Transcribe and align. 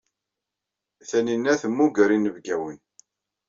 Tanina 1.09 1.53
temmuger 1.61 2.09
inebgawen. 2.17 2.77